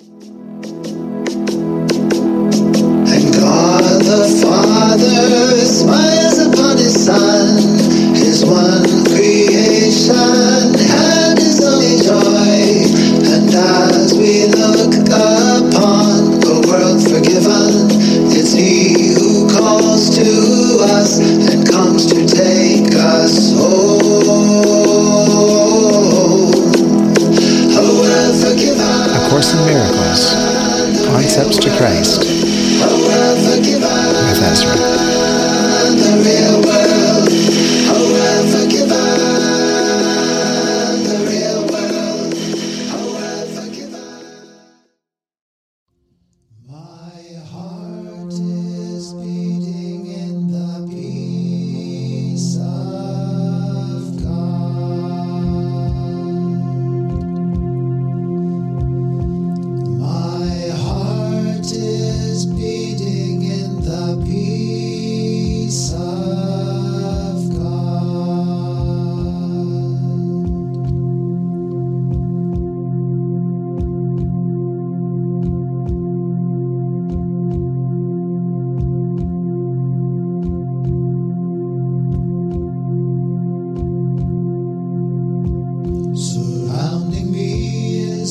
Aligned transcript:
And 0.00 0.47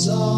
me 0.08 0.37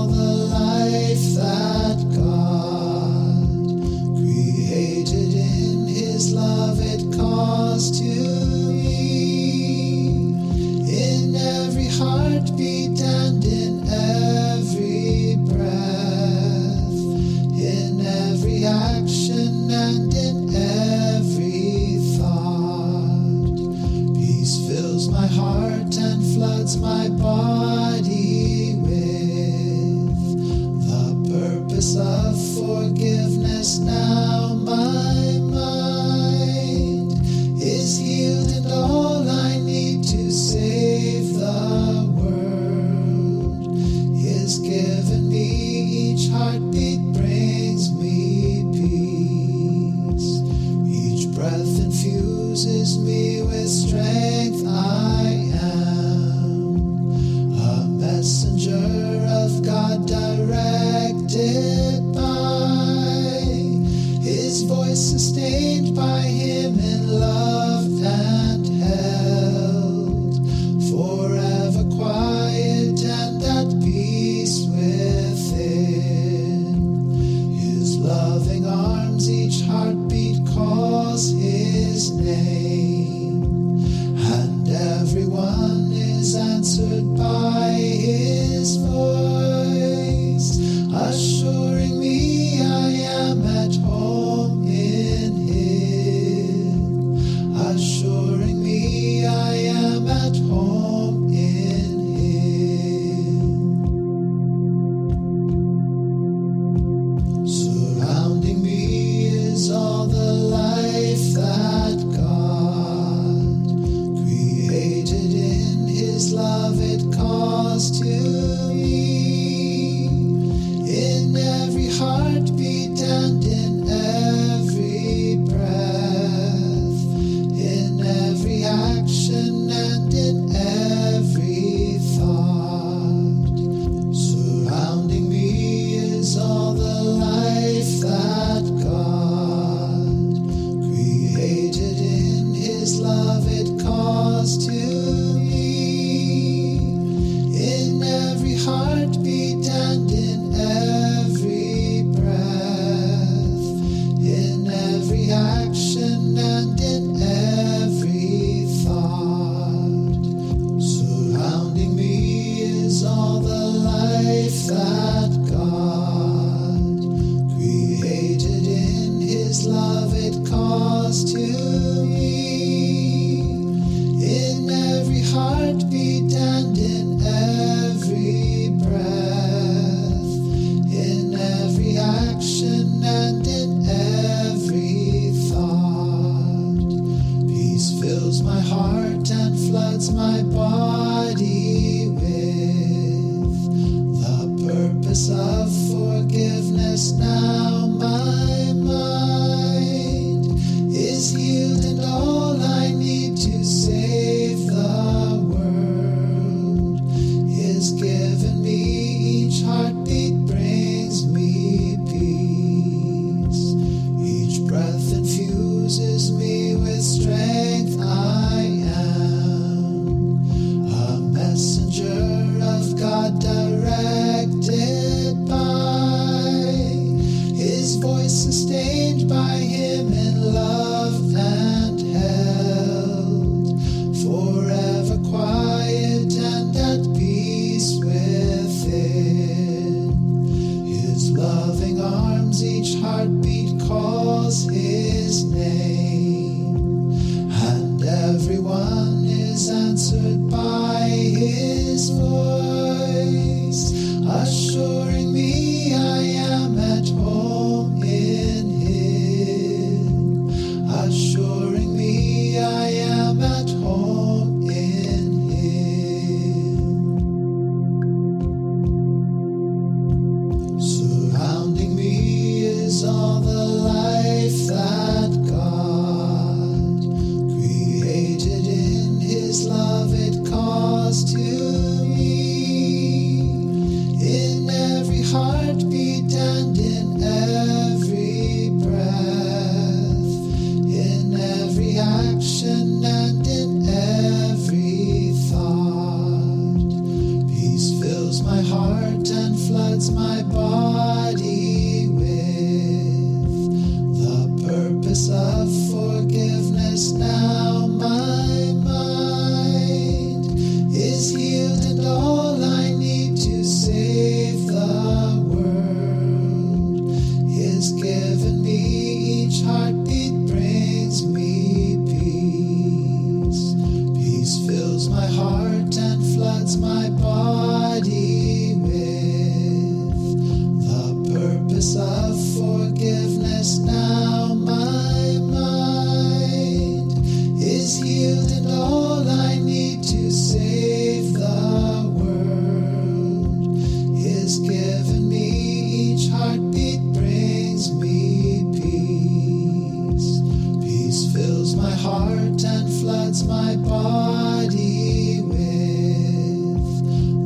heart 352.09 352.63
and 352.63 352.89
floods 352.99 353.43
my 353.43 353.75
body 353.75 355.41
with 355.43 356.81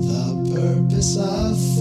the 0.08 0.28
purpose 0.56 1.18
of 1.18 1.73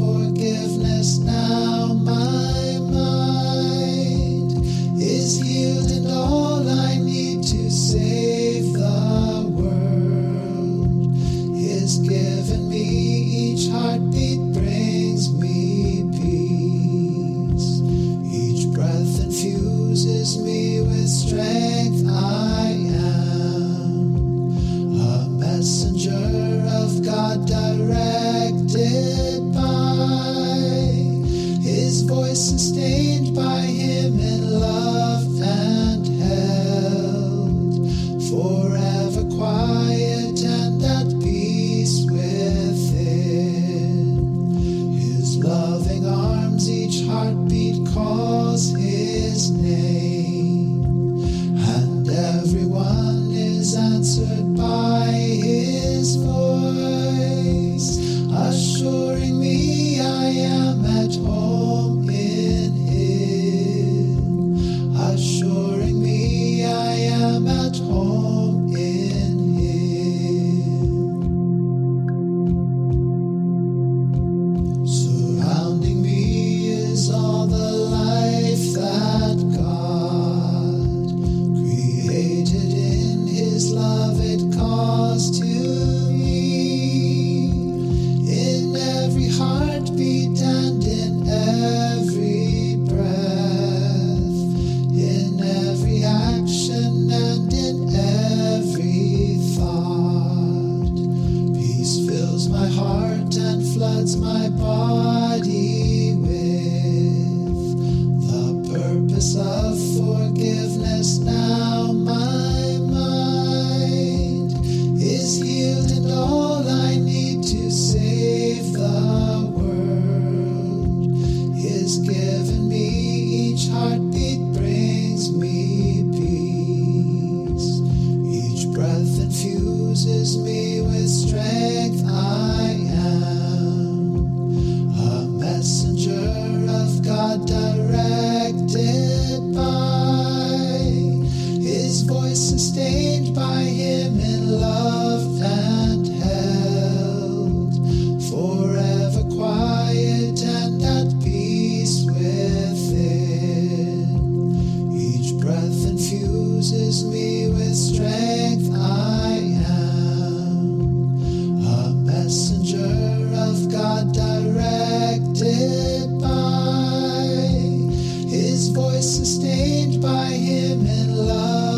voice 168.73 169.17
sustained 169.17 170.01
by 170.01 170.27
him 170.27 170.87
in 170.87 171.27
love. 171.27 171.72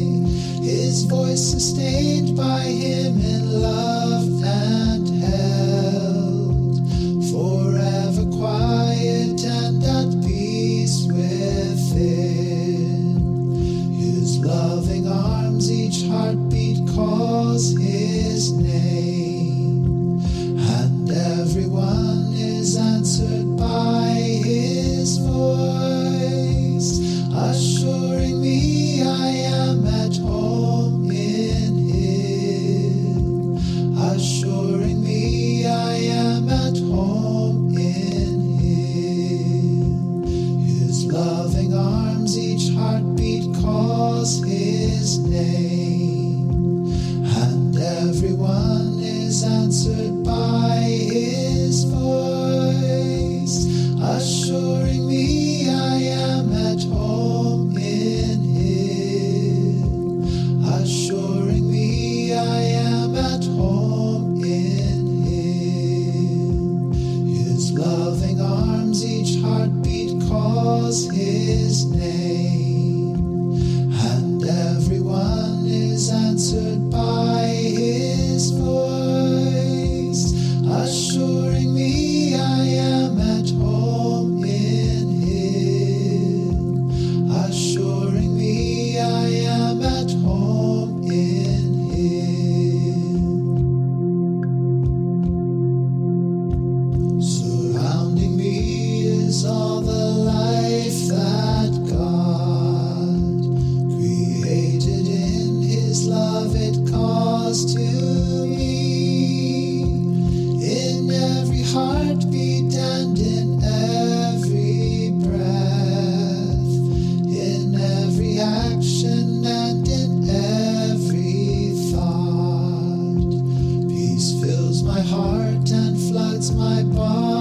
His 0.63 1.05
voice 1.05 1.51
sustained. 1.51 2.20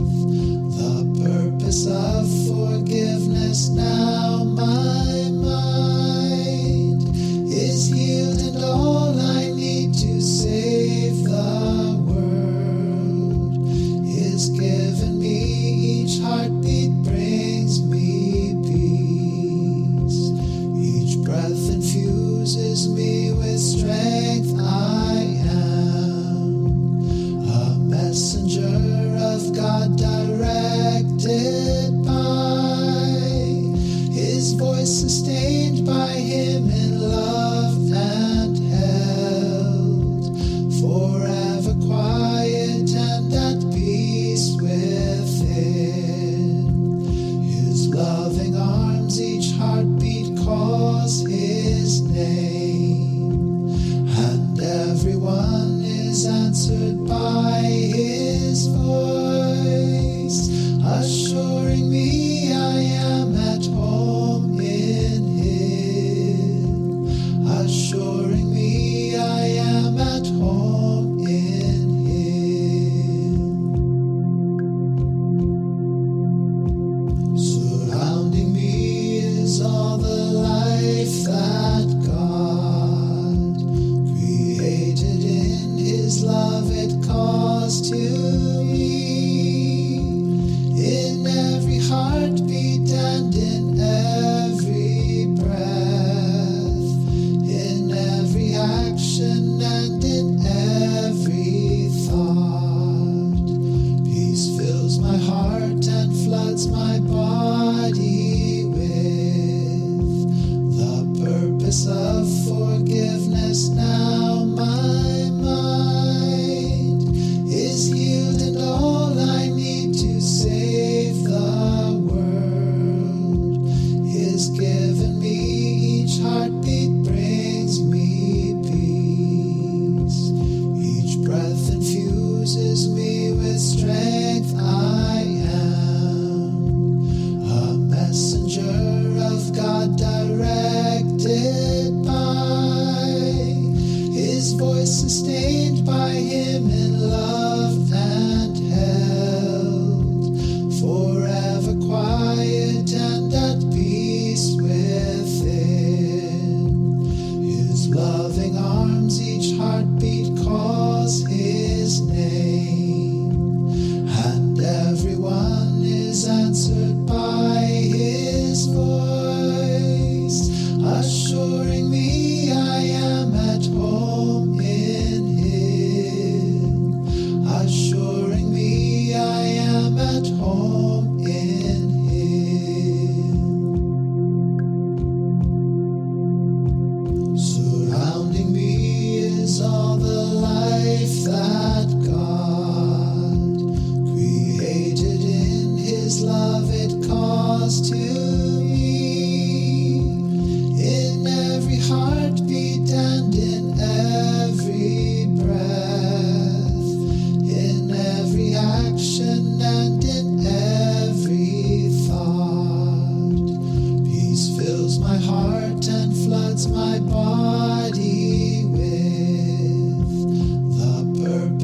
the 0.79 0.95
purpose 1.25 1.87
of 1.87 2.25
forgiveness 2.47 3.71
now. 3.71 4.26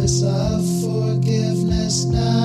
Of 0.02 0.64
forgiveness. 0.82 2.06
Now 2.06 2.41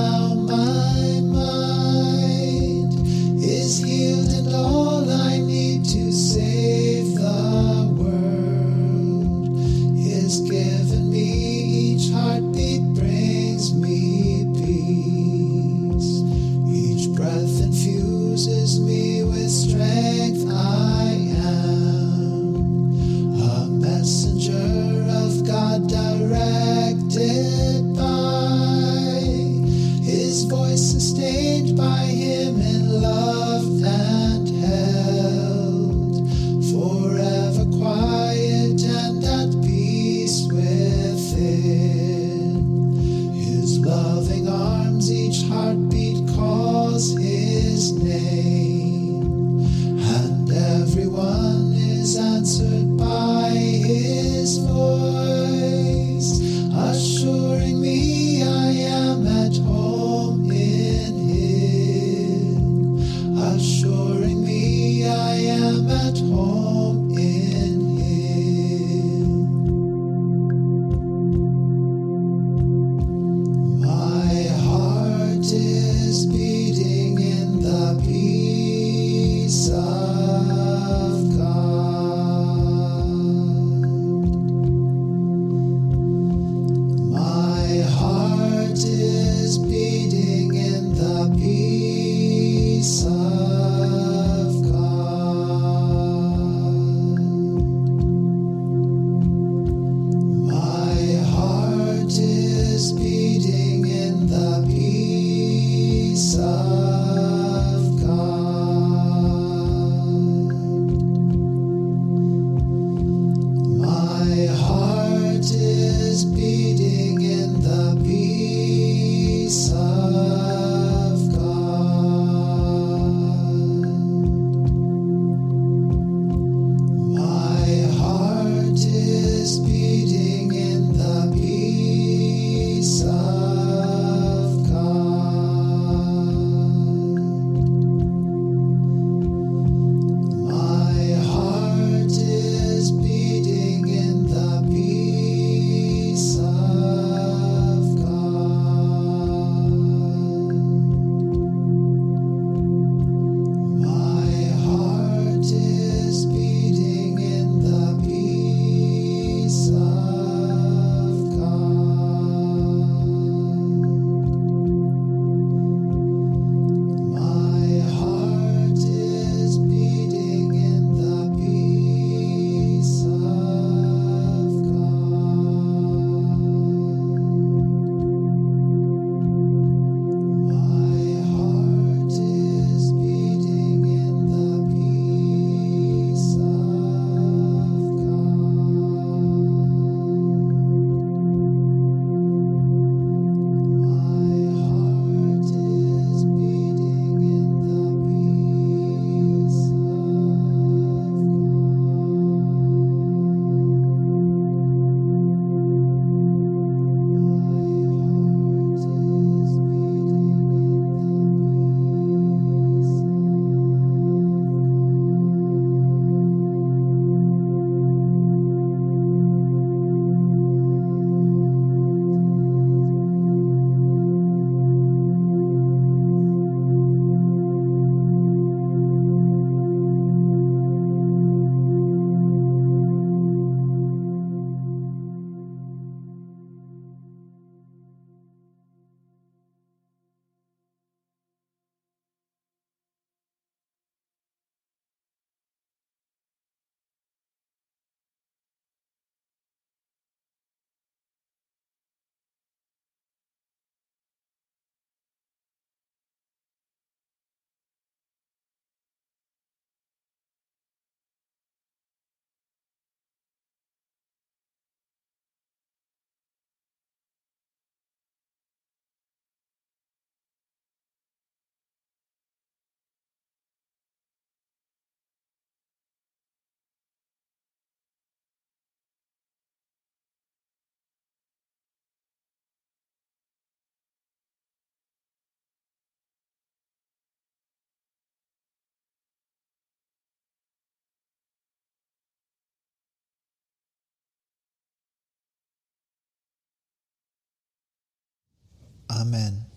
Amen. 298.89 299.56